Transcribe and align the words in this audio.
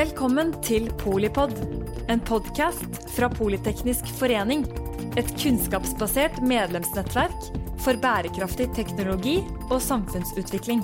Velkommen 0.00 0.54
til 0.64 0.86
Polipod, 0.96 1.50
en 2.08 2.22
podkast 2.24 2.94
fra 3.12 3.26
Politeknisk 3.28 4.06
forening. 4.16 4.62
Et 5.20 5.28
kunnskapsbasert 5.42 6.38
medlemsnettverk 6.40 7.50
for 7.84 8.00
bærekraftig 8.00 8.70
teknologi 8.78 9.34
og 9.66 9.76
samfunnsutvikling. 9.84 10.80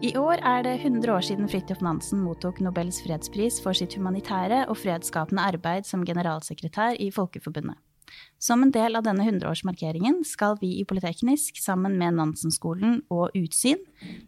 I 0.00 0.16
år 0.16 0.40
er 0.40 0.64
det 0.64 0.78
100 0.80 1.12
år 1.12 1.28
siden 1.28 1.52
Fridtjof 1.52 1.84
Nansen 1.84 2.24
mottok 2.24 2.64
Nobels 2.64 3.04
fredspris 3.04 3.60
for 3.60 3.76
sitt 3.76 4.00
humanitære 4.00 4.64
og 4.64 4.80
fredsskapende 4.80 5.44
arbeid 5.44 5.84
som 5.84 6.08
generalsekretær 6.08 6.96
i 6.96 7.12
Folkeforbundet. 7.12 7.76
Som 8.42 8.64
en 8.64 8.72
del 8.74 8.98
av 8.98 9.04
denne 9.06 9.24
100-årsmarkeringen 9.28 10.22
skal 10.26 10.56
vi 10.60 10.72
i 10.80 10.86
Politeknisk, 10.88 11.60
sammen 11.62 11.94
med 12.00 12.16
Nansen-skolen 12.18 13.00
og 13.12 13.36
Utsyn, 13.38 13.78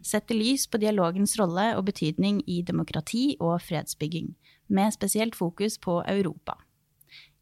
sette 0.05 0.37
lys 0.37 0.67
på 0.71 0.79
dialogens 0.79 1.35
rolle 1.41 1.73
og 1.75 1.87
betydning 1.89 2.39
i 2.47 2.61
demokrati 2.63 3.35
og 3.39 3.59
fredsbygging, 3.65 4.31
med 4.67 4.95
spesielt 4.95 5.35
fokus 5.35 5.75
på 5.81 5.99
Europa. 6.07 6.55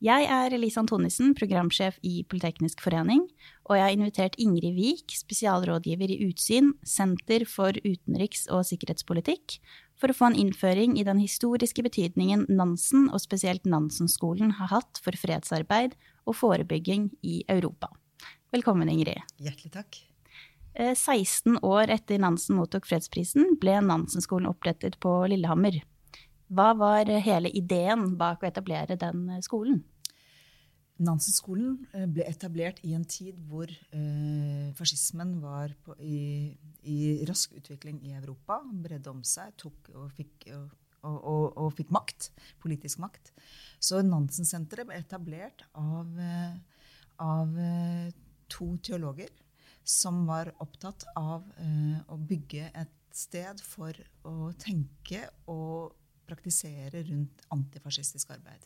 Jeg 0.03 0.25
er 0.27 0.51
Elise 0.51 0.81
Antonissen, 0.81 1.29
programsjef 1.31 1.95
i 2.03 2.25
Politeknisk 2.27 2.81
forening, 2.83 3.21
og 3.63 3.77
jeg 3.77 3.85
har 3.85 3.93
invitert 3.93 4.33
Ingrid 4.35 4.75
Wiik, 4.75 5.13
spesialrådgiver 5.15 6.11
i 6.11 6.17
Utsyn, 6.25 6.73
Senter 6.83 7.45
for 7.47 7.71
utenriks- 7.85 8.49
og 8.51 8.65
sikkerhetspolitikk, 8.67 9.61
for 9.95 10.11
å 10.11 10.17
få 10.17 10.27
en 10.27 10.41
innføring 10.41 10.97
i 10.99 11.05
den 11.07 11.21
historiske 11.23 11.85
betydningen 11.85 12.43
Nansen, 12.51 13.07
og 13.13 13.23
spesielt 13.23 13.63
Nansen-skolen, 13.63 14.57
har 14.59 14.73
hatt 14.73 14.99
for 14.99 15.15
fredsarbeid 15.15 15.95
og 16.25 16.37
forebygging 16.37 17.09
i 17.21 17.43
Europa. 17.49 17.91
Velkommen, 18.53 18.89
Ingrid. 18.91 19.21
Hjertelig 19.41 19.73
takk. 19.73 20.01
16 20.73 21.59
år 21.61 21.91
etter 21.93 22.21
Nansen 22.21 22.57
mottok 22.57 22.87
fredsprisen, 22.89 23.57
ble 23.61 23.77
Nansen-skolen 23.85 24.49
opprettet 24.49 24.97
på 25.03 25.11
Lillehammer. 25.29 25.83
Hva 26.53 26.71
var 26.77 27.09
hele 27.25 27.51
ideen 27.53 28.15
bak 28.17 28.41
å 28.41 28.49
etablere 28.49 28.97
den 28.99 29.27
skolen? 29.45 29.83
Nansen-skolen 31.03 31.79
ble 32.13 32.25
etablert 32.29 32.79
i 32.85 32.93
en 32.93 33.05
tid 33.09 33.37
hvor 33.49 33.69
eh, 33.69 34.69
fascismen 34.77 35.39
var 35.41 35.73
på, 35.83 35.95
i, 35.97 36.53
i, 36.85 36.97
rask 37.27 37.55
utvikling 37.57 37.97
i 38.05 38.13
Europa. 38.19 38.59
Bredde 38.63 39.09
om 39.11 39.23
seg 39.25 39.55
tok, 39.59 39.89
og, 39.95 40.11
fikk, 40.17 40.47
og, 40.53 40.69
og, 41.03 41.57
og, 41.57 41.69
fikk, 41.77 41.91
makt. 41.93 42.31
Politisk 42.63 43.01
makt. 43.03 43.33
Så 43.83 44.01
Nansen-senteret 44.05 44.87
ble 44.87 44.99
etablert 44.99 45.65
av, 45.75 46.19
av, 47.23 47.57
to 48.53 48.69
teologer 48.85 49.31
som 49.83 50.25
var 50.25 50.51
opptatt 50.63 51.05
av 51.19 51.43
uh, 51.59 51.97
å 52.07 52.17
bygge 52.17 52.69
et 52.71 52.99
sted 53.13 53.59
for 53.61 53.97
å 54.25 54.51
tenke 54.57 55.25
og 55.51 55.93
praktisere 56.25 57.03
rundt 57.09 57.43
antifascistisk 57.53 58.31
arbeid. 58.33 58.63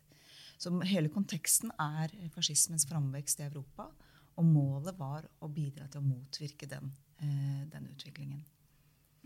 Så 0.57 0.71
hele 0.87 1.11
konteksten 1.13 1.73
er 1.81 2.13
fascismens 2.33 2.87
framvekst 2.89 3.41
i 3.41 3.47
Europa. 3.49 3.89
Og 4.37 4.45
målet 4.45 4.97
var 4.97 5.25
å 5.41 5.49
bidra 5.49 5.87
til 5.89 6.03
å 6.03 6.05
motvirke 6.05 6.69
den, 6.69 6.93
uh, 7.23 7.63
den 7.73 7.89
utviklingen. 7.95 8.45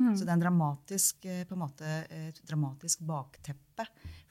Mm. 0.02 0.16
Så 0.16 0.26
det 0.26 0.32
er 0.32 0.38
en 0.40 0.44
dramatisk, 0.46 1.28
på 1.48 1.56
en 1.56 1.62
måte, 1.62 1.94
et 2.10 2.42
dramatisk 2.50 3.04
bakteppe 3.06 3.86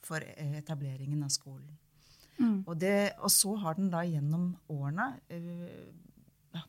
for 0.04 0.24
etableringen 0.58 1.22
av 1.26 1.30
skolen. 1.34 1.70
Mm. 2.40 2.62
Og, 2.64 2.74
det, 2.80 3.12
og, 3.20 3.30
så 3.32 3.54
har 3.60 3.76
den 3.76 3.90
da 3.92 4.00
gjennom 4.08 4.54
årene 4.72 5.12
uh, 5.28 6.60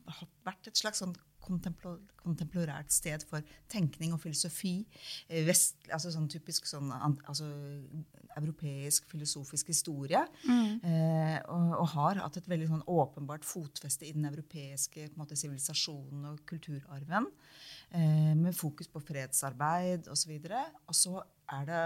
vært 0.46 0.68
et 0.68 0.80
slags 0.80 1.00
sånn 1.02 1.16
kontemplorært 1.42 2.94
sted 2.94 3.24
for 3.26 3.46
tenkning 3.72 4.14
og 4.14 4.22
filosofi. 4.22 4.84
Eh, 5.26 5.42
vest, 5.48 5.80
altså 5.90 6.12
sånn 6.14 6.30
typisk 6.30 6.68
sånn, 6.70 6.92
altså, 6.94 7.48
europeisk 8.40 9.08
filosofisk 9.12 9.72
historie. 9.74 10.22
Mm. 10.46 10.80
Eh, 10.88 11.38
og, 11.52 11.74
og, 11.80 11.88
har 11.96 12.22
hatt 12.24 12.40
et 12.40 12.50
veldig 12.52 12.70
sånn 12.70 12.86
åpenbart 12.90 13.48
fotfeste 13.48 14.08
i 14.08 14.14
den 14.16 14.28
europeiske 14.30 15.10
sivilisasjonen 15.12 16.30
og 16.32 16.42
kulturarven. 16.50 17.30
Eh, 17.92 18.32
med 18.38 18.56
fokus 18.58 18.92
på 18.92 19.04
fredsarbeid 19.04 20.10
osv. 20.12 20.38
Og, 20.38 20.50
så 20.50 20.66
og 20.88 21.00
så 21.02 21.16
er 21.60 21.68
det 21.68 21.84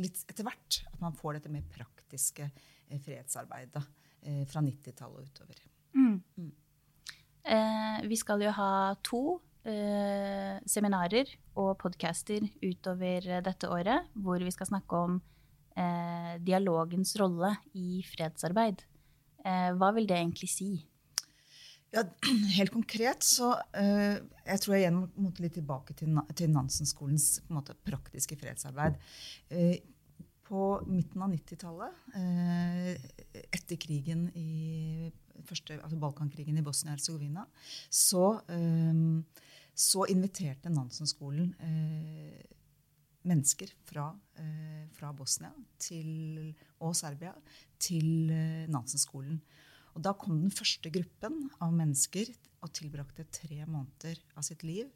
litt 0.00 0.24
etter 0.30 0.46
hvert 0.46 0.80
at 0.90 1.00
man 1.02 1.16
får 1.16 1.38
dette 1.38 1.52
mer 1.52 1.66
praktiske 1.74 2.48
eh, 2.48 3.00
fredsarbeidet 3.00 3.84
fra 4.48 4.62
90-tallet 4.64 5.18
og 5.20 5.26
utover. 5.28 5.58
Mm. 5.92 6.14
Mm. 6.40 6.52
Eh, 7.44 8.08
vi 8.08 8.16
skal 8.16 8.40
jo 8.40 8.52
ha 8.56 8.94
to 9.04 9.22
eh, 9.68 10.56
seminarer 10.68 11.28
og 11.60 11.76
podcaster 11.82 12.46
utover 12.62 13.28
dette 13.44 13.68
året, 13.68 14.08
hvor 14.16 14.40
vi 14.40 14.52
skal 14.54 14.70
snakke 14.70 15.04
om 15.06 15.18
eh, 15.76 16.34
dialogens 16.44 17.14
rolle 17.20 17.54
i 17.78 18.02
fredsarbeid. 18.08 18.84
Eh, 19.44 19.70
hva 19.78 19.92
vil 19.96 20.08
det 20.08 20.18
egentlig 20.18 20.50
si? 20.50 20.72
Ja, 21.94 22.02
helt 22.58 22.72
konkret 22.74 23.22
så 23.22 23.52
uh, 23.54 24.16
Jeg 24.18 24.62
tror 24.62 24.74
jeg 24.74 24.82
igjen 24.82 24.96
må 25.14 25.30
litt 25.38 25.54
tilbake 25.54 25.94
til, 25.94 26.16
til 26.34 26.50
Nansen-skolens 26.50 27.28
praktiske 27.86 28.38
fredsarbeid. 28.40 28.98
Uh, 29.52 29.76
på 30.44 30.64
midten 30.90 31.22
av 31.24 31.30
90-tallet, 31.32 32.00
uh, 32.18 32.90
etter 33.54 33.78
krigen 33.80 34.26
i 34.36 35.12
første, 35.46 35.78
altså 35.80 35.98
Balkankrigen 36.00 36.58
i 36.60 36.64
Bosnia-Hercegovina, 36.64 37.46
så, 37.88 38.26
um, 38.52 39.22
så, 39.74 40.04
inviterte 40.12 40.72
Nansen-skolen 40.72 41.54
uh, 41.62 42.42
mennesker 43.28 43.72
fra, 43.88 44.08
uh, 44.12 44.84
fra 44.96 45.12
Bosnia 45.16 45.52
til, 45.80 46.54
og 46.84 46.94
Serbia 46.98 47.34
til 47.82 48.30
uh, 48.30 48.64
Nansen-skolen. 48.72 49.40
Og 49.94 50.02
da 50.02 50.14
kom 50.18 50.40
den 50.40 50.54
første 50.54 50.90
gruppen 50.90 51.44
av 51.62 51.74
mennesker 51.74 52.32
og 52.64 52.72
tilbrakte 52.74 53.26
tre 53.30 53.62
måneder 53.68 54.18
av 54.34 54.42
sitt 54.46 54.64
liv 54.66 54.88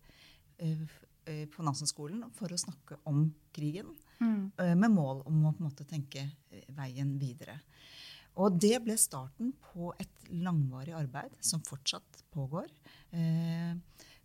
på 0.58 1.62
Nansen-skolen 1.62 2.24
for 2.34 2.50
å 2.50 2.58
snakke 2.58 2.96
om 3.06 3.28
krigen. 3.54 3.92
Mm. 4.18 4.48
Med 4.80 4.90
mål 4.90 5.20
om 5.28 5.44
å 5.44 5.52
på 5.52 5.60
en 5.60 5.68
måte 5.68 5.86
tenke 5.86 6.24
veien 6.74 7.12
videre. 7.20 7.60
Og 8.38 8.54
det 8.62 8.76
ble 8.84 8.94
starten 9.00 9.50
på 9.72 9.90
et 9.98 10.30
langvarig 10.30 10.94
arbeid 10.94 11.34
som 11.42 11.62
fortsatt 11.66 12.22
pågår. 12.34 12.68
Eh, 13.10 13.74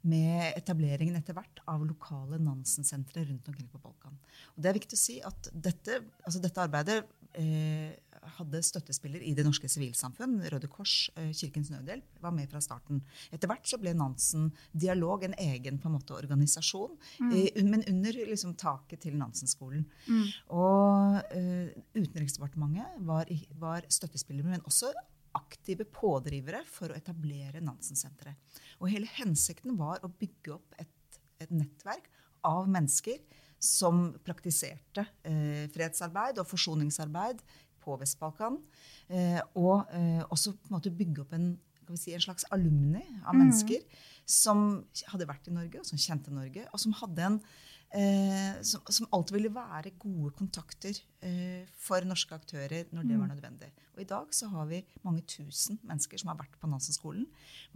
med 0.10 0.54
etableringen 0.58 1.16
etter 1.20 1.36
hvert 1.38 1.62
av 1.70 1.84
lokale 1.88 2.40
Nansen-sentre 2.42 3.26
rundt 3.30 3.48
omkring 3.48 3.70
på 3.72 3.82
Balkan. 3.84 4.18
Og 4.56 4.64
det 4.64 4.72
er 4.72 4.80
viktig 4.80 5.00
å 5.00 5.04
si 5.04 5.20
at 5.24 5.52
dette, 5.54 6.02
altså 6.24 6.42
dette 6.44 6.64
arbeidet 6.64 7.00
eh, 7.40 7.94
hadde 8.38 8.62
støttespiller 8.64 9.24
i 9.24 9.34
det 9.36 9.46
norske 9.46 9.70
sivilsamfunn. 9.72 10.38
Røde 10.52 10.70
Kors, 10.72 11.10
eh, 11.16 11.32
Kirkens 11.36 11.72
Nødhjelp 11.74 12.20
var 12.24 12.36
med 12.36 12.50
fra 12.52 12.62
starten. 12.64 13.02
Etter 13.32 13.52
hvert 13.52 13.68
så 13.68 13.80
ble 13.82 13.94
Nansen 13.98 14.52
Dialog 14.72 15.24
en 15.24 15.38
egen 15.40 15.80
på 15.80 15.90
en 15.90 15.98
måte, 15.98 16.16
organisasjon, 16.18 16.98
mm. 17.20 17.32
eh, 17.32 17.64
men 17.64 17.86
under 17.90 18.20
liksom, 18.32 18.56
taket 18.60 19.04
til 19.08 19.18
Nansen-skolen. 19.20 19.86
Mm. 20.08 20.28
Og 20.60 21.34
eh, 21.36 21.74
Utenriksdepartementet 21.96 23.00
var, 23.08 23.32
var 23.60 23.90
støttespiller, 23.92 24.46
men 24.48 24.64
også 24.68 24.94
aktive 25.34 25.86
pådrivere 25.90 26.62
for 26.70 26.92
å 26.92 26.98
etablere 26.98 27.62
Nansen-senteret. 27.64 28.38
Og 28.84 28.92
hele 28.92 29.08
hensikten 29.16 29.78
var 29.80 30.04
å 30.04 30.12
bygge 30.12 30.58
opp 30.58 30.76
et, 30.82 31.20
et 31.42 31.52
nettverk 31.56 32.10
av 32.44 32.68
mennesker 32.68 33.22
som 33.64 34.10
praktiserte 34.28 35.06
eh, 35.24 35.70
fredsarbeid 35.72 36.42
og 36.42 36.50
forsoningsarbeid 36.50 37.40
på 37.84 37.96
Vest-Balkan. 38.00 38.58
Eh, 39.08 39.40
og 39.60 39.88
eh, 39.96 40.24
også 40.28 40.56
på 40.58 40.68
en 40.68 40.76
måte 40.76 40.92
bygge 40.92 41.24
opp 41.24 41.36
en, 41.38 41.54
si, 41.96 42.12
en 42.12 42.24
slags 42.24 42.48
alumni 42.52 43.04
av 43.24 43.32
mm. 43.32 43.40
mennesker 43.40 43.86
som 44.28 44.84
hadde 45.14 45.28
vært 45.30 45.48
i 45.48 45.56
Norge, 45.56 45.80
og 45.80 45.88
som 45.88 46.00
kjente 46.00 46.34
Norge, 46.36 46.68
og 46.72 46.84
som 46.84 46.96
hadde 47.00 47.30
en 47.30 47.40
eh, 47.98 48.60
som, 48.66 48.84
som, 48.90 49.08
alltid 49.14 49.38
ville 49.38 49.54
være 49.54 49.94
gode 50.02 50.34
kontakter 50.38 50.98
eh, 51.24 51.64
for 51.80 52.06
norske 52.08 52.36
aktører 52.36 52.92
når 52.92 53.08
det 53.08 53.18
var 53.18 53.30
mm. 53.30 53.34
nødvendig. 53.36 53.72
Og 53.94 54.02
I 54.02 54.10
dag 54.10 54.34
så 54.34 54.50
har 54.50 54.68
vi 54.70 54.82
mange 55.06 55.24
tusen 55.30 55.80
mennesker 55.86 56.22
som 56.22 56.32
har 56.32 56.40
vært 56.42 56.58
på 56.62 56.70
Nansen-skolen. 56.70 57.28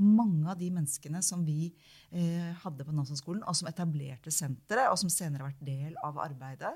Mange 0.01 0.49
av 0.49 0.57
de 0.59 0.69
menneskene 0.73 1.21
som 1.25 1.45
vi 1.45 1.71
eh, 2.11 2.36
hadde 2.63 2.85
på 2.87 2.95
Nansen-skolen, 2.95 3.43
og 3.47 3.55
som 3.57 3.69
etablerte 3.69 4.33
senteret, 4.33 4.91
og 4.91 4.99
som 5.01 5.11
senere 5.11 5.45
har 5.45 5.53
vært 5.53 5.67
del 5.67 5.97
av 6.05 6.19
arbeidet, 6.23 6.73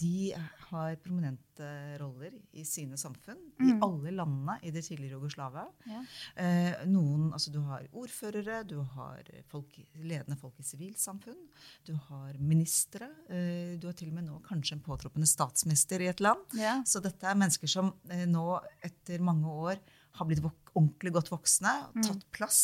de 0.00 0.30
har 0.70 0.96
prominente 1.02 1.68
roller 2.00 2.36
i 2.56 2.64
sine 2.64 2.96
samfunn. 3.00 3.38
Mm. 3.58 3.66
I 3.66 3.74
alle 3.84 4.12
landene 4.14 4.56
i 4.64 4.72
det 4.72 4.84
tidligere 4.86 5.18
Jugoslavia. 5.18 5.66
Ja. 5.90 6.02
Eh, 6.40 6.84
noen, 6.88 7.30
altså 7.34 7.52
Du 7.52 7.60
har 7.66 7.86
ordførere, 7.92 8.62
du 8.64 8.78
har 8.94 9.26
folk, 9.50 9.76
ledende 9.98 10.38
folk 10.40 10.60
i 10.62 10.66
sivilsamfunn, 10.66 11.40
du 11.86 11.94
har 12.08 12.38
ministre. 12.38 13.10
Eh, 13.28 13.76
du 13.80 13.88
har 13.90 13.98
til 13.98 14.12
og 14.12 14.18
med 14.20 14.28
nå 14.30 14.40
kanskje 14.46 14.78
en 14.78 14.84
påtroppende 14.86 15.28
statsminister 15.28 16.00
i 16.00 16.10
et 16.12 16.22
land. 16.24 16.46
Ja. 16.56 16.78
Så 16.86 17.02
dette 17.04 17.26
er 17.26 17.38
mennesker 17.38 17.70
som 17.70 17.92
eh, 18.10 18.26
nå 18.30 18.46
etter 18.86 19.20
mange 19.24 19.50
år 19.50 19.82
har 20.18 20.28
blitt 20.28 20.42
ordentlig 20.44 21.12
godt 21.14 21.30
voksne, 21.32 21.72
mm. 21.94 22.02
tatt 22.06 22.24
plass. 22.34 22.62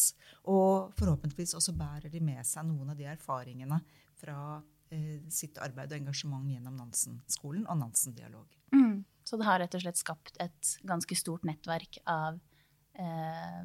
Og 0.50 0.92
forhåpentligvis 0.98 1.56
også 1.58 1.74
bærer 1.76 2.12
de 2.12 2.22
med 2.24 2.42
seg 2.46 2.66
noen 2.68 2.92
av 2.92 2.98
de 2.98 3.08
erfaringene 3.10 3.80
fra 4.16 4.38
eh, 4.94 5.22
sitt 5.32 5.60
arbeid 5.62 5.92
og 5.92 6.00
engasjement 6.00 6.50
gjennom 6.50 6.76
Nansen-skolen 6.80 7.66
og 7.66 7.80
Nansen-dialog. 7.82 8.58
Mm. 8.74 9.04
Så 9.26 9.38
det 9.38 9.48
har 9.48 9.62
rett 9.62 9.74
og 9.74 9.82
slett 9.82 9.98
skapt 9.98 10.36
et 10.42 10.74
ganske 10.86 11.18
stort 11.18 11.46
nettverk 11.48 11.98
av, 12.06 12.38
eh, 12.98 13.62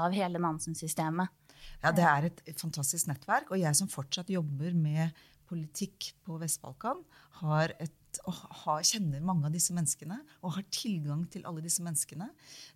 av 0.00 0.16
hele 0.16 0.42
Nansen-systemet. 0.42 1.36
Ja, 1.82 1.92
det 1.92 2.06
er 2.06 2.30
et 2.30 2.60
fantastisk 2.60 3.10
nettverk. 3.10 3.52
Og 3.52 3.60
jeg 3.60 3.76
som 3.76 3.90
fortsatt 3.90 4.32
jobber 4.32 4.74
med 4.76 5.16
politikk 5.50 6.12
på 6.26 6.38
Vest-Balkan, 6.40 7.02
har 7.42 7.74
et 7.78 7.96
og 8.26 8.34
har, 8.64 8.80
kjenner 8.82 9.22
mange 9.22 9.46
av 9.46 9.54
disse 9.54 9.74
menneskene 9.74 10.16
og 10.42 10.56
har 10.56 10.64
tilgang 10.74 11.22
til 11.30 11.44
alle 11.46 11.62
disse 11.62 11.84
menneskene. 11.84 12.26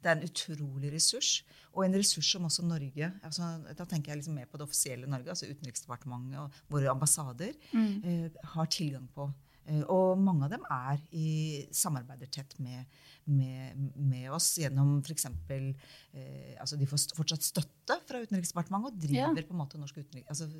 Det 0.02 0.10
er 0.10 0.18
en 0.18 0.28
utrolig 0.28 0.92
ressurs, 0.94 1.40
og 1.72 1.82
en 1.86 1.96
ressurs 1.98 2.28
som 2.36 2.46
også 2.46 2.62
Norge 2.66 3.08
altså, 3.26 3.48
Da 3.74 3.86
tenker 3.90 4.12
jeg 4.12 4.20
liksom 4.20 4.36
mer 4.38 4.46
på 4.50 4.60
det 4.60 4.68
offisielle 4.68 5.10
Norge, 5.10 5.32
altså 5.34 5.50
Utenriksdepartementet 5.50 6.38
og 6.38 6.60
våre 6.70 6.92
ambassader, 6.92 7.56
mm. 7.72 7.96
eh, 8.04 8.38
har 8.54 8.70
tilgang 8.70 9.08
på. 9.14 9.26
Eh, 9.66 9.82
og 9.92 10.18
mange 10.20 10.46
av 10.46 10.52
dem 10.52 10.64
er 10.70 11.00
i, 11.16 11.64
samarbeider 11.74 12.30
tett 12.32 12.56
med, 12.62 12.84
med, 13.24 13.86
med 13.96 14.28
oss 14.34 14.50
gjennom 14.60 14.98
f.eks. 15.00 15.28
Eh, 15.50 16.52
altså 16.60 16.78
de 16.80 16.88
får 16.90 17.06
fortsatt 17.16 17.46
støtte 17.46 17.98
fra 18.08 18.20
Utenriksdepartementet 18.24 18.92
og 18.92 19.06
driver 19.06 19.40
ja. 19.40 19.48
på 19.48 19.56
en 19.56 19.62
måte 19.62 19.80
norsk 19.80 20.02
utenriks... 20.02 20.28
Altså, 20.34 20.50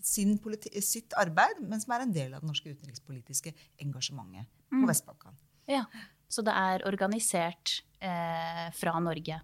sitt 0.00 1.12
arbeid, 1.20 1.58
men 1.60 1.82
som 1.82 1.92
er 1.92 2.06
en 2.06 2.14
del 2.14 2.32
av 2.32 2.40
det 2.40 2.48
norske 2.48 2.72
utenrikspolitiske 2.72 3.52
engasjementet 3.84 4.48
på 4.70 4.80
mm. 4.80 4.88
Vest-Balkan. 4.88 5.36
Ja, 5.68 5.84
Så 6.30 6.40
det 6.46 6.54
er 6.56 6.86
organisert 6.88 7.82
eh, 8.00 8.70
fra 8.72 8.94
Norge? 9.02 9.42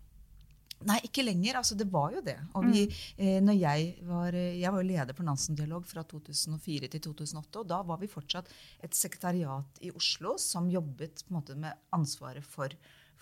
Nei, 0.84 0.98
ikke 1.08 1.24
lenger. 1.24 1.56
altså 1.56 1.74
Det 1.78 1.86
var 1.88 2.12
jo 2.12 2.20
det. 2.24 2.36
Og 2.58 2.66
vi, 2.68 2.84
mm. 2.84 2.98
eh, 3.16 3.38
når 3.40 3.56
jeg 3.56 3.86
var, 4.04 4.36
eh, 4.36 4.58
jeg 4.60 4.72
var 4.74 4.84
leder 4.84 5.16
for 5.16 5.24
Nansen-dialog 5.24 5.86
fra 5.88 6.04
2004 6.04 6.90
til 6.92 7.00
2008. 7.08 7.62
og 7.62 7.70
Da 7.70 7.80
var 7.82 8.00
vi 8.02 8.10
fortsatt 8.12 8.52
et 8.84 8.94
sekretariat 8.94 9.80
i 9.80 9.90
Oslo 9.96 10.36
som 10.42 10.68
jobbet 10.70 11.24
på 11.24 11.32
en 11.32 11.38
måte 11.40 11.56
med 11.56 11.72
ansvaret 11.96 12.44
for 12.44 12.68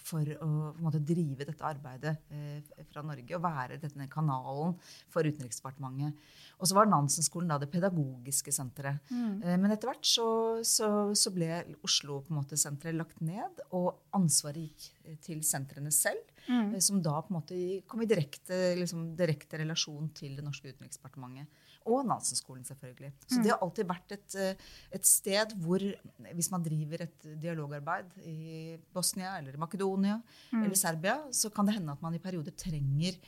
for 0.04 0.28
å 0.44 0.48
måte, 0.84 1.00
drive 1.00 1.46
dette 1.46 1.64
arbeidet 1.64 2.14
eh, 2.34 2.84
fra 2.90 3.02
Norge 3.06 3.36
og 3.36 3.44
være 3.44 3.78
denne 3.82 4.06
kanalen 4.12 4.76
for 5.12 5.24
Utenriksdepartementet. 5.24 6.18
Og 6.60 6.68
så 6.68 6.76
var 6.76 6.90
Nansen-skolen 6.90 7.50
da 7.50 7.58
det 7.60 7.70
pedagogiske 7.72 8.52
senteret. 8.54 9.00
Mm. 9.10 9.40
Eh, 9.40 9.56
men 9.60 9.72
etter 9.72 9.90
hvert 9.90 10.08
så, 10.08 10.28
så, 10.66 10.90
så 11.16 11.32
ble 11.34 11.62
Oslo 11.86 12.20
på 12.24 12.34
en 12.34 12.40
måte 12.42 12.60
senteret 12.60 12.98
lagt 12.98 13.24
ned, 13.24 13.64
og 13.76 13.94
ansvaret 14.16 14.68
gikk 14.68 15.08
eh, 15.08 15.18
til 15.24 15.42
sentrene 15.46 15.92
selv. 15.94 16.20
Mm. 16.46 16.74
Eh, 16.74 16.80
som 16.84 17.00
da 17.02 17.16
på 17.22 17.32
en 17.32 17.38
måte 17.38 17.60
kom 17.88 18.04
i 18.04 18.10
direkte, 18.10 18.74
liksom, 18.78 19.12
direkte 19.18 19.60
relasjon 19.62 20.10
til 20.16 20.36
det 20.38 20.44
norske 20.44 20.74
utenriksdepartementet. 20.74 21.63
Og 21.84 22.04
Nansen-skolen, 22.08 22.64
selvfølgelig. 22.64 23.10
Så 23.28 23.42
det 23.44 23.52
har 23.52 23.60
alltid 23.64 23.88
vært 23.88 24.14
et, 24.16 24.36
eh, 24.40 24.68
et, 24.96 25.04
sted 25.04 25.52
hvor, 25.60 25.82
hvis 26.32 26.50
man 26.52 26.64
driver 26.64 27.04
et 27.04 27.26
dialogarbeid 27.42 28.14
i 28.24 28.76
Bosnia 28.94 29.36
eller 29.38 29.58
Makedonia 29.60 30.16
mm. 30.18 30.62
eller 30.62 30.78
Serbia, 30.80 31.18
så 31.32 31.52
kan 31.52 31.68
det 31.68 31.76
hende 31.76 31.92
at 31.92 32.04
man 32.04 32.16
i 32.16 32.22
perioder 32.22 32.56
trenger 32.56 33.18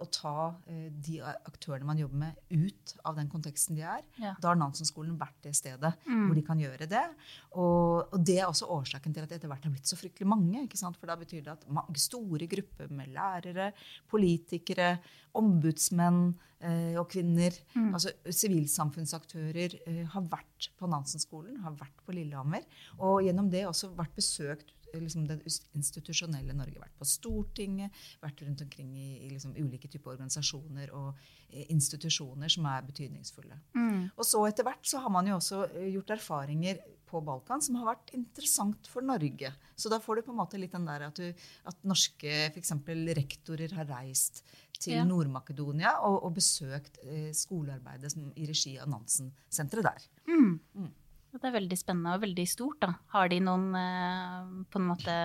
å 0.00 0.06
ta 0.12 0.36
uh, 0.54 0.86
de 1.06 1.18
aktørene 1.24 1.88
man 1.88 2.00
jobber 2.00 2.22
med, 2.22 2.38
ut 2.50 2.94
av 3.06 3.18
den 3.18 3.28
konteksten 3.32 3.78
de 3.78 3.84
er. 3.86 4.04
Ja. 4.22 4.34
Da 4.40 4.52
har 4.52 4.60
Nansen-skolen 4.60 5.18
vært 5.20 5.38
det 5.44 5.54
stedet 5.58 5.92
mm. 6.06 6.24
hvor 6.26 6.38
de 6.38 6.46
kan 6.46 6.62
gjøre 6.62 6.88
det. 6.90 7.04
Og, 7.52 8.06
og, 8.06 8.16
det 8.26 8.40
er 8.40 8.48
også 8.48 8.70
årsaken 8.76 9.14
til 9.14 9.26
at 9.26 9.32
det 9.32 9.40
etter 9.40 9.52
hvert 9.52 9.68
har 9.68 9.74
blitt 9.74 9.90
så 9.90 9.98
fryktelig 9.98 10.30
mange. 10.30 10.64
For 10.76 11.08
da 11.08 11.18
betyr 11.20 11.44
det 11.46 11.54
at 11.56 12.00
store 12.00 12.48
grupper 12.50 12.90
med 12.92 13.12
lærere, 13.14 13.70
politikere, 14.10 14.96
ombudsmenn, 15.36 16.34
Eh, 16.64 16.94
og 16.96 17.10
kvinner, 17.12 17.52
mm. 17.74 17.90
altså 17.92 18.14
sivilsamfunnsaktører, 18.32 19.74
eh, 19.86 20.04
har 20.08 20.22
vært 20.32 20.70
på 20.78 20.88
Nansen-skolen, 20.88 21.58
har 21.60 21.74
vært 21.76 22.00
på 22.06 22.14
Lillehammer. 22.16 22.64
Og 22.96 23.20
gjennom 23.26 23.50
det 23.52 23.66
også 23.68 23.90
vært 23.96 24.14
besøkt 24.16 24.72
eh, 24.85 24.85
liksom 25.02 25.26
det 25.28 25.38
institusjonelle 25.76 26.56
Norge. 26.56 26.80
Vært 26.82 26.98
på 26.98 27.08
Stortinget, 27.08 27.94
vært 28.22 28.42
rundt 28.46 28.64
omkring 28.66 28.92
i, 28.96 29.08
i 29.26 29.30
liksom 29.32 29.56
ulike 29.58 29.90
typer 29.92 30.14
organisasjoner 30.16 30.92
og 30.96 31.26
institusjoner 31.70 32.50
som 32.52 32.66
er 32.70 32.84
betydningsfulle. 32.88 33.58
Mm. 33.76 34.10
Og 34.16 34.26
så 34.26 34.42
etter 34.48 34.66
hvert 34.66 34.86
så 34.86 35.00
har 35.04 35.12
man 35.14 35.28
jo 35.30 35.38
også 35.38 35.64
gjort 35.92 36.14
erfaringer 36.16 36.82
på 37.06 37.20
Balkan 37.22 37.62
som 37.62 37.78
har 37.78 37.92
vært 37.92 38.12
interessant 38.18 38.88
for 38.90 39.04
Norge. 39.06 39.52
Så 39.78 39.90
da 39.92 40.00
får 40.02 40.18
du 40.18 40.26
på 40.26 40.34
en 40.34 40.40
måte 40.40 40.60
litt 40.60 40.74
den 40.74 40.88
der 40.88 41.06
at, 41.06 41.20
du, 41.20 41.48
at 41.70 41.86
norske 41.86 42.32
f.eks. 42.50 42.74
rektorer 43.20 43.74
har 43.78 43.88
reist 43.92 44.42
til 44.76 44.98
ja. 44.98 45.06
Nord-Makedonia 45.08 45.96
og, 46.04 46.18
og, 46.26 46.34
besøkt 46.36 46.98
eh, 47.04 47.30
skolearbeidet 47.36 48.12
som, 48.12 48.28
i 48.36 48.46
regi 48.48 48.76
av 48.82 48.90
Nansen-senteret 48.92 49.86
der. 49.86 50.08
Mm. 50.28 50.58
Mm. 50.76 50.90
Det 51.36 51.50
er 51.50 51.56
veldig 51.58 51.78
spennende 51.78 52.16
og 52.16 52.22
veldig 52.24 52.46
stort. 52.48 52.80
Da. 52.82 52.94
Har 53.14 53.32
de 53.32 53.40
noen 53.44 53.72
eh, 53.78 54.52
på 54.72 54.80
en 54.80 54.90
måte 54.92 55.16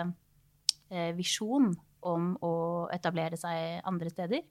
eh, 0.92 1.12
visjon 1.18 1.72
om 2.08 2.34
å 2.44 2.56
etablere 2.94 3.40
seg 3.40 3.86
andre 3.88 4.12
steder? 4.12 4.50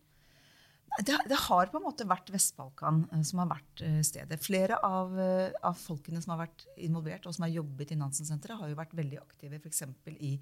Det, 1.07 1.15
det, 1.31 1.37
har 1.39 1.69
på 1.71 1.79
en 1.79 1.85
måte 1.85 2.03
vært 2.09 2.33
Vest-Balkan 2.35 3.05
eh, 3.13 3.21
som 3.27 3.43
har 3.43 3.51
vært 3.53 3.85
stedet. 4.07 4.41
Flere 4.43 4.81
av, 4.87 5.13
av, 5.21 5.77
folkene 5.79 6.23
som 6.23 6.33
har 6.35 6.41
vært 6.47 6.65
involvert 6.83 7.29
og 7.29 7.37
som 7.37 7.45
har 7.47 7.53
jobbet 7.61 7.93
i 7.95 8.01
Nansen-senteret, 8.01 8.59
har 8.59 8.73
jo 8.73 8.81
vært 8.81 8.97
veldig 8.99 9.21
aktive 9.21 9.61
f.eks. 9.61 9.85
I, 10.17 10.33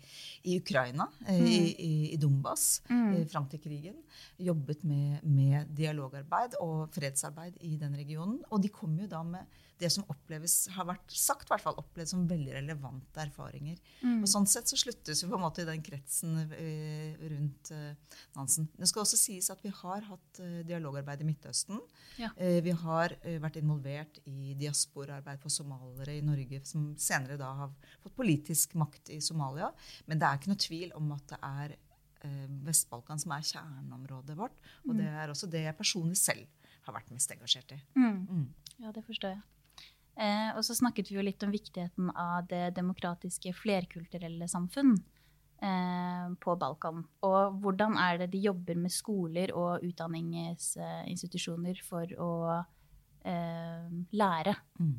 i 0.49 0.57
Ukraina, 0.63 1.11
mm. 1.27 1.35
i, 1.35 1.61
i, 1.75 1.93
i, 2.15 2.21
Donbas, 2.21 2.69
mm. 2.89 3.25
fram 3.33 3.51
til 3.51 3.65
krigen. 3.65 3.99
Jobbet 4.41 4.87
med, 4.89 5.25
med, 5.27 5.75
dialogarbeid 5.77 6.61
og 6.63 6.93
fredsarbeid 6.95 7.59
i 7.67 7.75
den 7.81 7.99
regionen. 7.99 8.39
Og 8.53 8.63
de 8.63 8.73
kom 8.73 8.97
jo 9.03 9.11
da 9.11 9.25
med 9.27 9.59
det 9.79 9.91
som 9.93 10.07
oppleves, 10.11 10.55
har 10.75 10.87
vært 10.89 11.13
sagt, 11.15 11.49
hvert 11.51 11.63
fall 11.63 11.79
opplevd 11.81 12.11
som 12.11 12.27
veldig 12.29 12.55
relevante 12.57 13.23
erfaringer. 13.23 13.79
Mm. 14.03 14.21
Og 14.23 14.31
Sånn 14.31 14.49
sett 14.51 14.71
så 14.71 14.79
sluttes 14.79 15.23
vi 15.23 15.31
på 15.31 15.39
en 15.39 15.45
måte 15.45 15.63
i 15.63 15.69
den 15.69 15.83
kretsen 15.85 16.37
eh, 16.57 17.15
rundt 17.31 17.71
eh, 17.75 18.19
Nansen. 18.37 18.69
Det 18.75 18.89
skal 18.91 19.05
også 19.05 19.19
sies 19.21 19.51
at 19.55 19.63
vi 19.65 19.73
har 19.75 20.07
hatt 20.09 20.43
eh, 20.45 20.61
dialogarbeid 20.69 21.23
i 21.23 21.29
Midtøsten. 21.29 21.81
Ja. 22.19 22.33
Vi 22.39 22.73
har 22.75 23.13
vært 23.43 23.59
involvert 23.61 24.19
i 24.27 24.55
diasporarbeid 24.59 25.39
for 25.43 25.55
somalere 25.55 26.17
i 26.19 26.25
Norge, 26.25 26.61
som 26.67 26.91
senere 26.99 27.39
da 27.39 27.53
har 27.61 27.75
fått 28.03 28.17
politisk 28.19 28.75
makt 28.79 29.13
i 29.15 29.21
Somalia. 29.23 29.71
Men 30.11 30.19
det 30.19 30.27
er 30.27 30.41
ikke 30.41 30.51
noe 30.51 30.65
tvil 30.65 30.95
om 30.99 31.13
at 31.15 31.29
det 31.31 31.39
er 31.47 31.77
Vest-Balkan 32.67 33.21
som 33.23 33.37
er 33.37 33.47
kjerneområdet 33.47 34.35
vårt. 34.39 34.57
Og 34.89 34.97
mm. 34.97 34.99
det 34.99 35.11
er 35.23 35.31
også 35.31 35.51
det 35.51 35.63
jeg 35.69 35.79
personlig 35.79 36.19
selv 36.19 36.73
har 36.89 36.97
vært 36.97 37.13
mest 37.15 37.33
engasjert 37.35 37.77
i. 37.77 37.79
Mm. 37.99 38.19
Mm. 38.27 38.45
Ja, 38.83 38.93
det 38.95 39.05
forstår 39.07 39.37
jeg. 39.37 39.47
Eh, 40.19 40.51
og 40.57 40.65
så 40.67 40.75
snakket 40.75 41.13
vi 41.13 41.19
jo 41.19 41.23
litt 41.23 41.45
om 41.47 41.53
viktigheten 41.55 42.11
av 42.11 42.49
det 42.51 42.73
demokratiske 42.75 43.53
flerkulturelle 43.55 44.49
samfunn 44.51 44.97
eh, 45.63 46.27
på 46.43 46.57
Balkan. 46.59 47.05
Og 47.29 47.61
hvordan 47.63 47.95
er 48.03 48.25
det 48.25 48.33
de 48.33 48.41
jobber 48.49 48.81
med 48.83 48.91
skoler 48.95 49.55
og 49.55 49.85
utdanningsinstitusjoner 49.87 51.85
for 51.87 52.17
å 52.19 52.33
eh, 53.23 53.87
lære? 54.19 54.57
Mm. 54.83 54.99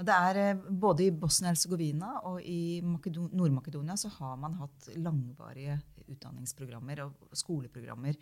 Det 0.00 0.16
er 0.16 0.40
eh, 0.40 0.66
Både 0.70 1.06
i 1.06 1.12
Bosnia-Hercegovina 1.12 2.20
og 2.30 2.40
i 2.42 2.80
Nord-Makedonia 2.84 3.96
så 4.00 4.10
har 4.16 4.36
man 4.40 4.56
hatt 4.60 4.90
langvarige 4.96 5.78
utdanningsprogrammer 6.10 7.04
og 7.04 7.36
skoleprogrammer. 7.38 8.16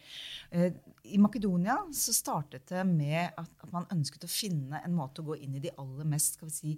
Eh, 0.50 0.78
I 1.04 1.20
Makedonia 1.22 1.78
så 1.94 2.14
startet 2.16 2.68
det 2.72 2.84
med 2.88 3.38
at 3.38 3.72
man 3.72 3.88
ønsket 3.94 4.26
å 4.26 4.32
finne 4.32 4.82
en 4.84 4.96
måte 4.96 5.22
å 5.22 5.30
gå 5.30 5.38
inn 5.40 5.56
i 5.56 5.64
de 5.64 5.74
aller 5.78 6.08
mest 6.08 6.38
skal 6.38 6.50
vi 6.50 6.56
si, 6.56 6.74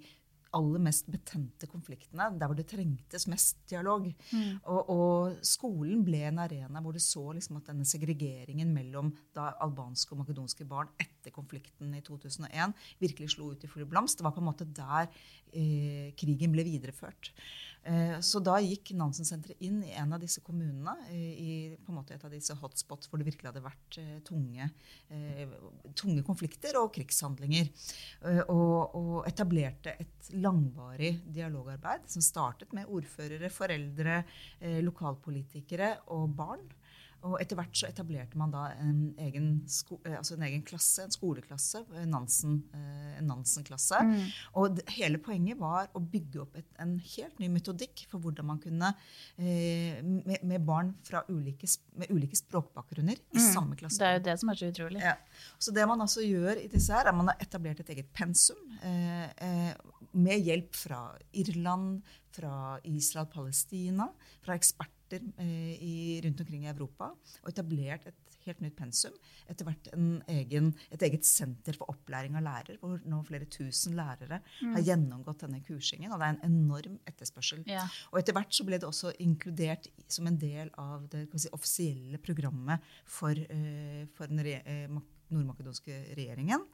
aller 0.57 0.83
mest 0.83 1.09
betente 1.11 1.69
konfliktene, 1.71 2.31
der 2.39 2.51
hvor 2.51 2.59
det 2.59 2.67
trengtes 2.71 3.27
mest 3.31 3.61
dialog. 3.71 4.09
Mm. 4.33 4.59
Og, 4.65 4.91
og, 4.91 5.39
skolen 5.47 6.05
ble 6.07 6.25
en 6.29 6.43
arena 6.43 6.83
hvor 6.83 6.97
du 6.97 7.03
så 7.03 7.27
liksom 7.37 7.61
at 7.61 7.71
denne 7.71 7.87
segregeringen 7.89 8.73
mellom 8.75 9.13
da 9.37 9.51
albanske 9.63 10.15
og 10.15 10.23
makedonske 10.25 10.67
barn 10.69 10.91
etter 11.03 11.35
konflikten 11.35 11.95
i 11.97 12.03
2001 12.07 12.75
virkelig 13.03 13.35
slo 13.37 13.53
ut 13.55 13.65
i 13.67 13.71
full 13.71 13.87
blomst. 13.89 14.19
Det 14.19 14.27
var 14.27 14.35
på 14.37 14.43
en 14.43 14.51
måte 14.51 14.67
der 14.67 15.11
eh, 15.53 16.11
krigen 16.19 16.55
ble 16.55 16.67
videreført. 16.67 17.33
Eh, 17.83 18.19
så 18.21 18.43
da 18.45 18.59
gikk 18.61 18.93
Nansen-senteret 18.93 19.63
inn 19.65 19.79
i 19.87 19.95
en 19.97 20.13
av 20.13 20.21
disse 20.21 20.43
kommunene, 20.45 20.93
eh, 21.09 21.17
i 21.17 21.53
på 21.81 21.93
en 21.93 21.97
måte 21.97 22.13
et 22.13 22.25
av 22.27 22.33
disse 22.33 22.53
hotspots 22.61 23.09
hvor 23.09 23.21
det 23.21 23.29
virkelig 23.31 23.49
hadde 23.49 23.65
vært 23.65 23.99
eh, 24.03 24.19
tunge, 24.27 24.69
tunge 25.97 26.23
konflikter 26.27 26.77
og 26.81 26.93
krigshandlinger. 26.95 27.71
Og, 28.53 28.95
og, 28.97 29.15
etablerte 29.29 29.95
et 30.01 30.29
langvarig 30.41 31.15
dialogarbeid 31.35 32.09
som 32.11 32.25
startet 32.25 32.75
med 32.77 32.89
ordførere, 32.91 33.53
foreldre, 33.53 34.23
lokalpolitikere 34.85 35.95
og 36.17 36.29
barn. 36.37 36.69
Og 37.29 37.37
etter 37.43 37.59
hvert 37.59 37.77
så 37.77 37.89
etablerte 37.91 38.39
man 38.41 38.53
da 38.53 38.63
en 38.81 39.01
egen, 39.21 39.49
sko, 39.69 39.99
eh, 40.09 40.15
altså 40.17 40.39
en 40.39 40.45
egen 40.47 40.63
klasse, 40.65 41.05
en 41.05 41.13
skoleklasse, 41.13 41.83
eh, 41.93 42.07
en 42.07 43.29
Nansen-klasse. 43.29 44.01
Mm. 44.09 44.23
Og 44.63 44.81
hele 44.97 45.21
poenget 45.21 45.61
var 45.61 45.91
å 45.93 46.01
bygge 46.01 46.41
opp 46.41 46.57
et, 46.57 46.69
en 46.81 46.97
helt 46.97 47.43
ny 47.43 47.51
metodikk 47.53 48.07
for 48.09 48.25
hvordan 48.25 48.49
man 48.49 48.63
kunne 48.63 48.93
eh, 49.37 50.01
med, 50.01 50.41
med, 50.41 50.65
barn 50.65 50.95
ulike, 51.29 51.69
med 52.01 52.09
ulike 52.15 52.41
språkbakgrunner 52.41 53.21
i 53.21 53.37
mm. 53.37 53.47
samme 53.51 53.77
klasse. 53.77 54.01
Det 54.01 54.09
er 54.09 54.17
jo 54.17 54.25
det 54.31 54.39
som 54.41 54.55
er 54.55 54.63
så 54.63 54.73
utrolig. 54.73 55.05
Ja. 55.05 55.17
Så 55.61 55.77
det 55.77 55.89
man 55.93 56.01
altså 56.01 56.25
gjør 56.25 56.57
i 56.57 56.71
disse 56.73 56.95
her, 56.95 57.05
er 57.05 57.13
at 57.13 57.21
man 57.21 57.35
har 57.35 57.45
etablert 57.45 57.85
et 57.85 57.93
eget 57.93 58.09
pensum 58.17 58.65
eh, 58.81 59.29
eh, 59.45 59.91
med 60.13 60.47
hjelp 60.47 60.75
fra 60.77 61.03
Irland, 61.39 62.01
fra 62.35 62.79
Israel, 62.89 63.29
Palestina, 63.31 64.09
fra 64.45 64.57
eksperter 64.59 65.23
eh, 65.43 65.77
i, 65.83 66.21
rundt 66.25 66.43
omkring 66.43 66.67
i 66.67 66.73
Europa, 66.73 67.11
og 67.43 67.53
etablert 67.53 68.07
et 68.11 68.31
helt 68.47 68.63
nytt 68.65 68.77
pensum. 68.79 69.15
Etter 69.51 69.69
hvert 69.69 69.91
egen, 70.33 70.71
et 70.95 71.05
eget 71.07 71.27
senter 71.29 71.77
for 71.77 71.93
opplæring 71.93 72.39
av 72.39 72.45
lærere, 72.47 72.79
hvor 72.81 73.03
nå 73.11 73.21
flere 73.29 73.49
tusen 73.51 73.97
lærere 73.99 74.41
mm. 74.41 74.75
har 74.77 74.87
gjennomgått 74.87 75.45
denne 75.45 75.61
kursingen. 75.67 76.13
Og 76.13 76.21
det 76.21 76.29
er 76.29 76.37
en 76.37 76.45
enorm 76.49 76.99
etterspørsel. 77.11 77.65
Ja. 77.71 77.85
Og 78.13 78.23
etter 78.23 78.37
hvert 78.37 78.55
så 78.57 78.67
ble 78.69 78.81
det 78.81 78.89
også 78.89 79.15
inkludert 79.23 79.91
som 80.09 80.31
en 80.31 80.41
del 80.41 80.73
av 80.81 81.07
det 81.13 81.27
si, 81.37 81.53
offisielle 81.57 82.21
programmet 82.23 82.93
for, 83.05 83.37
uh, 83.37 84.05
for 84.17 84.31
den 84.31 84.41
uh, 84.41 85.01
nordmakedonske 85.35 85.99
regjeringen, 86.19 86.65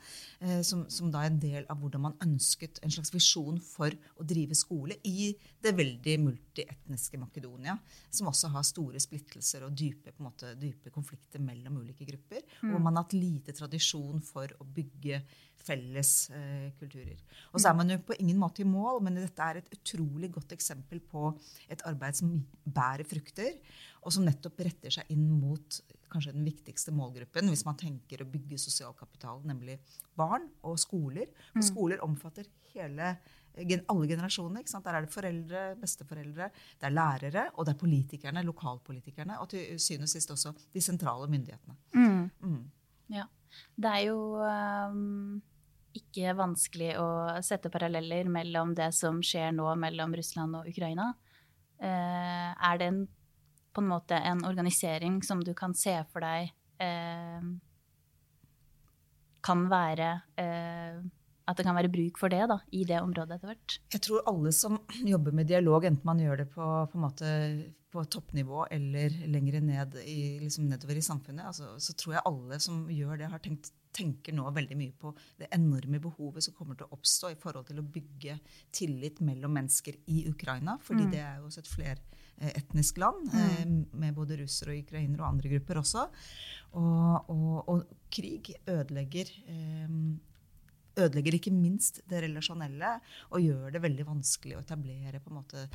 eh, 0.40 0.60
som, 0.66 0.84
som, 0.92 1.10
da 1.12 1.24
er 1.24 1.32
en 1.32 1.40
del 1.42 1.66
av 1.72 1.80
hvordan 1.80 2.04
man 2.06 2.16
ønsket 2.24 2.80
en 2.84 2.94
slags 2.94 3.12
visjon 3.14 3.58
for 3.64 3.92
å 4.16 4.26
drive 4.26 4.56
skole 4.58 4.98
i 5.08 5.32
det 5.62 5.74
veldig 5.76 6.16
multietniske 6.24 7.20
Makedonia, 7.20 7.76
som 8.10 8.30
også 8.30 8.52
har 8.54 8.66
store 8.66 9.02
splittelser 9.02 9.66
og 9.66 9.76
dype, 9.76 10.14
måte, 10.24 10.54
dype 10.60 10.92
konflikter 10.94 11.42
mellom 11.42 11.82
ulike 11.82 12.08
grupper. 12.08 12.45
Mm. 12.62 12.70
Hvor 12.72 12.82
man 12.82 12.96
har 12.96 13.06
hatt 13.06 13.16
lite 13.16 13.54
tradisjon 13.56 14.22
for 14.24 14.50
å 14.60 14.66
bygge 14.76 15.22
felles 15.66 16.12
eh, 16.34 16.68
kulturer. 16.78 17.18
Og 17.52 17.60
så 17.60 17.70
er 17.70 17.76
man 17.78 17.90
jo 17.90 17.98
på 18.06 18.16
ingen 18.20 18.38
måte 18.38 18.62
i 18.62 18.68
mål, 18.68 19.00
men 19.04 19.18
dette 19.18 19.42
er 19.42 19.60
et 19.60 19.70
utrolig 19.74 20.30
godt 20.34 20.54
eksempel 20.54 21.00
på 21.02 21.30
et 21.72 21.82
arbeid 21.88 22.18
som 22.20 22.32
bærer 22.64 23.06
frukter, 23.08 23.56
og 24.06 24.14
som 24.14 24.26
nettopp 24.26 24.60
retter 24.62 24.94
seg 24.94 25.10
inn 25.12 25.24
mot 25.40 25.80
kanskje 26.12 26.36
den 26.36 26.46
viktigste 26.46 26.94
målgruppen 26.94 27.50
hvis 27.50 27.64
man 27.66 27.78
tenker 27.80 28.22
å 28.22 28.28
bygge 28.30 28.60
sosial 28.62 28.94
kapital, 28.98 29.40
nemlig 29.48 29.80
barn 30.18 30.46
og 30.62 30.78
skoler. 30.78 31.32
For 31.50 31.64
mm. 31.64 31.68
skoler 31.72 32.04
omfatter 32.06 32.46
hele, 32.76 33.16
alle 33.56 34.08
generasjoner. 34.10 34.60
ikke 34.60 34.70
sant? 34.70 34.84
Der 34.84 34.98
er 34.98 35.06
det 35.06 35.12
foreldre, 35.14 35.64
besteforeldre, 35.80 36.50
det 36.80 36.88
er 36.88 36.94
lærere, 36.94 37.50
og 37.54 37.66
det 37.66 37.74
er 37.74 37.80
politikerne, 37.80 38.42
lokalpolitikerne, 38.42 39.38
og 39.40 39.50
til 39.50 39.80
syvende 39.80 40.08
og 40.08 40.14
sist 40.14 40.30
også 40.30 40.52
de 40.74 40.80
sentrale 40.80 41.28
myndighetene. 41.32 41.76
Mm. 41.94 42.30
Mm. 42.40 42.64
Ja. 43.16 43.26
Det 43.76 43.92
er 43.92 44.02
jo 44.08 44.18
um, 44.42 45.42
ikke 45.96 46.34
vanskelig 46.36 46.96
å 47.00 47.08
sette 47.46 47.70
paralleller 47.72 48.28
mellom 48.28 48.74
det 48.76 48.90
som 48.94 49.22
skjer 49.24 49.54
nå 49.56 49.70
mellom 49.80 50.16
Russland 50.18 50.58
og 50.58 50.68
Ukraina. 50.68 51.12
Uh, 51.80 52.52
er 52.52 52.80
det 52.80 52.90
en 52.92 53.06
på 53.76 53.82
en 53.84 53.90
måte 53.90 54.16
en 54.16 54.40
organisering 54.48 55.18
som 55.20 55.42
du 55.44 55.50
kan 55.52 55.74
se 55.76 55.92
for 56.08 56.24
deg 56.24 56.48
uh, 56.80 57.48
kan 59.46 59.66
være 59.70 60.08
eh, 60.42 60.98
At 61.46 61.58
det 61.58 61.66
kan 61.66 61.76
være 61.78 61.92
bruk 61.92 62.18
for 62.20 62.32
det 62.32 62.42
da, 62.50 62.58
i 62.74 62.82
det 62.88 62.98
området 62.98 63.38
etter 63.38 63.52
hvert? 63.52 63.78
Jeg 63.94 64.02
tror 64.02 64.26
alle 64.30 64.52
som 64.54 64.78
jobber 65.12 65.34
med 65.36 65.50
dialog, 65.50 65.86
enten 65.86 66.08
man 66.08 66.22
gjør 66.22 66.42
det 66.42 66.48
på, 66.54 66.68
på, 66.92 67.00
måte, 67.00 67.32
på 67.94 68.04
toppnivå 68.10 68.66
eller 68.74 69.14
lenger 69.30 69.60
ned 69.64 69.98
i, 70.02 70.36
liksom 70.42 70.68
nedover 70.70 70.98
i 70.98 71.06
samfunnet, 71.06 71.46
altså, 71.52 71.76
så 71.82 71.96
tror 71.98 72.18
jeg 72.18 72.26
alle 72.32 72.60
som 72.62 72.86
gjør 72.92 73.22
det, 73.22 73.32
har 73.32 73.44
tenkt 73.44 73.72
tenker 73.96 74.34
nå 74.36 74.42
veldig 74.52 74.76
mye 74.76 74.92
på 74.92 75.08
det 75.40 75.46
enorme 75.56 75.96
behovet 76.04 76.44
som 76.44 76.52
kommer 76.52 76.76
til 76.76 76.84
å 76.84 76.98
oppstå 76.98 77.30
i 77.32 77.38
forhold 77.40 77.64
til 77.70 77.78
å 77.80 77.84
bygge 77.94 78.34
tillit 78.76 79.22
mellom 79.24 79.54
mennesker 79.56 79.96
i 80.12 80.18
Ukraina. 80.28 80.74
fordi 80.84 81.06
mm. 81.06 81.12
det 81.14 81.22
er 81.24 81.38
jo 81.38 81.46
også 81.48 81.62
et 81.62 81.70
fler, 81.70 82.02
Eh, 82.38 82.96
land, 82.96 83.32
mm. 83.32 83.40
Eh, 83.40 83.98
med 83.98 84.14
både 84.14 84.36
russere 84.36 84.74
og 84.74 84.84
ukrainere 84.84 85.22
og 85.22 85.28
andre 85.28 85.48
grupper 85.54 85.80
også. 85.80 86.02
Og, 86.76 87.30
og, 87.30 87.68
og 87.68 87.84
krig 88.12 88.52
ødelegger 88.68 89.30
eh, 89.48 89.88
ødelegger 90.96 91.36
ikke 91.38 91.52
minst 91.54 92.00
det 92.08 92.22
relasjonelle 92.24 92.96
og 93.30 93.44
gjør 93.44 93.74
det 93.74 93.84
veldig 93.84 94.08
vanskelig 94.08 94.56
å 94.56 94.64
etablere 94.64 95.20
på 95.22 95.32
en 95.32 95.38
måte 95.40 95.66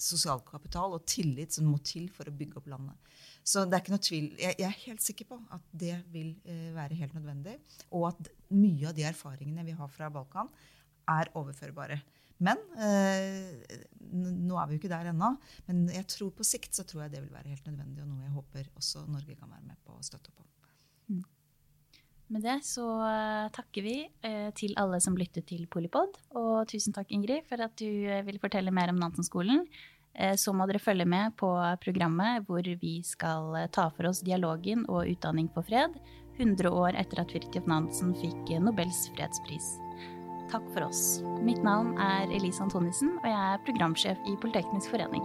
sosial 0.00 0.40
kapital 0.46 0.96
og 0.96 1.04
tillit 1.06 1.54
som 1.54 1.68
må 1.70 1.78
til 1.86 2.08
for 2.12 2.28
å 2.28 2.34
bygge 2.34 2.58
opp 2.60 2.68
landet. 2.72 3.12
Så 3.46 3.64
det 3.68 3.76
er 3.76 3.84
ikke 3.84 3.94
noe 3.94 4.04
tvil. 4.04 4.28
Jeg, 4.40 4.56
er 4.58 4.80
helt 4.86 5.04
sikker 5.04 5.28
på 5.28 5.38
at 5.54 5.68
det 5.84 5.98
vil 6.12 6.32
eh, 6.48 6.70
være 6.74 6.98
helt 6.98 7.14
nødvendig. 7.16 7.58
Og 7.94 8.08
at 8.10 8.30
mye 8.54 8.88
av 8.90 8.96
de 8.96 9.06
erfaringene 9.06 9.66
vi 9.66 9.76
har 9.76 9.92
fra 9.92 10.10
Balkan, 10.12 10.50
er 11.12 11.28
overførbare. 11.36 11.98
Men 12.44 12.60
eh, 12.80 13.76
nå 14.10 14.56
er 14.56 14.68
vi 14.68 14.76
jo 14.76 14.80
ikke 14.80 14.92
der 14.92 15.12
ennå. 15.12 15.34
Men 15.68 15.84
jeg 15.92 16.08
tror 16.16 16.32
på 16.34 16.46
sikt 16.48 16.76
så 16.76 16.86
tror 16.88 17.04
jeg 17.04 17.14
det 17.14 17.22
vil 17.26 17.36
være 17.36 17.52
helt 17.52 17.68
nødvendig, 17.68 18.02
og 18.02 18.10
noe 18.10 18.24
jeg 18.24 18.34
håper 18.38 18.72
også 18.80 19.04
Norge 19.10 19.38
kan 19.38 19.52
være 19.52 19.68
med 19.68 19.80
på 19.84 19.94
å 19.94 20.04
støtte 20.04 20.32
opp 20.32 20.42
om. 20.42 20.50
Mm. 21.12 21.24
Med 22.32 22.44
det 22.46 22.58
så 22.64 22.84
uh, 23.04 23.50
takker 23.52 23.84
vi 23.84 23.96
uh, 24.24 24.50
til 24.56 24.72
alle 24.80 25.00
som 25.02 25.16
lyttet 25.18 25.46
til 25.50 25.66
Polipod. 25.70 26.16
Og 26.38 26.64
tusen 26.70 26.94
takk, 26.96 27.12
Ingrid, 27.12 27.44
for 27.50 27.60
at 27.64 27.74
du 27.80 27.88
uh, 28.08 28.22
ville 28.26 28.42
fortelle 28.42 28.72
mer 28.74 28.92
om 28.92 29.00
Nansen-skolen. 29.00 29.66
Så 30.38 30.52
må 30.54 30.62
dere 30.70 30.78
følge 30.78 31.08
med 31.10 31.32
på 31.34 31.48
programmet 31.82 32.44
hvor 32.46 32.62
vi 32.62 32.92
skal 33.02 33.66
ta 33.74 33.88
for 33.96 34.06
oss 34.06 34.20
dialogen 34.22 34.84
og 34.86 35.10
utdanning 35.10 35.48
for 35.50 35.66
fred, 35.66 35.96
100 36.38 36.70
år 36.70 36.94
etter 37.02 37.24
at 37.24 37.34
Fridtjof 37.34 37.66
Nansen 37.66 38.14
fikk 38.22 38.54
Nobels 38.62 39.08
fredspris 39.18 39.72
takk 40.54 40.66
for 40.74 40.86
oss. 40.86 41.22
Mitt 41.42 41.62
navn 41.66 41.96
er 41.98 42.30
Elise 42.30 42.62
Antonissen, 42.62 43.16
og 43.22 43.26
jeg 43.26 43.54
er 43.54 43.64
programsjef 43.66 44.28
i 44.30 44.36
Politeknisk 44.38 44.94
forening. 44.94 45.24